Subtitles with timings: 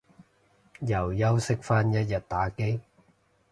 [0.79, 2.79] 又休息返一日打機